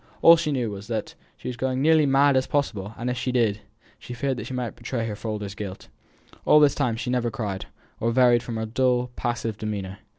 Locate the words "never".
7.11-7.29